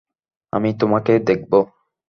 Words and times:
আমি 0.53 0.69
তোমাকে 0.73 1.13
দেখব। 1.27 1.51